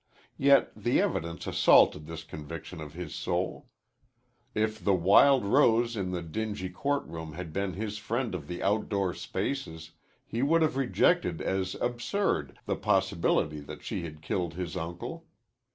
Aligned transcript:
Yet 0.39 0.71
the 0.75 0.99
evidence 0.99 1.45
assaulted 1.45 2.07
this 2.07 2.23
conviction 2.23 2.81
of 2.81 2.93
his 2.93 3.13
soul. 3.13 3.69
If 4.55 4.83
the 4.83 4.95
Wild 4.95 5.45
Rose 5.45 5.95
in 5.95 6.09
the 6.09 6.23
dingy 6.23 6.71
court 6.71 7.05
room 7.05 7.33
had 7.33 7.53
been 7.53 7.73
his 7.73 7.99
friend 7.99 8.33
of 8.33 8.47
the 8.47 8.63
outdoor 8.63 9.13
spaces, 9.13 9.91
he 10.25 10.41
would 10.41 10.63
have 10.63 10.75
rejected 10.75 11.39
as 11.39 11.75
absurd 11.75 12.57
the 12.65 12.75
possibility 12.75 13.59
that 13.59 13.83
she 13.83 14.01
had 14.03 14.23
killed 14.23 14.55
his 14.55 14.75
uncle. 14.75 15.27